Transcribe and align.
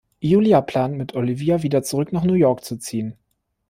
Julia 0.19 0.63
plant, 0.63 0.97
mit 0.97 1.13
Olivia 1.15 1.61
wieder 1.61 1.83
zurück 1.83 2.11
nach 2.11 2.23
New 2.23 2.33
York 2.33 2.65
zu 2.65 2.75
ziehen. 2.79 3.13